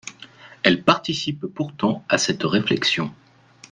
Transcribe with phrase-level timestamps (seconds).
[0.63, 3.13] Elle participe pourtant à cette réflexion.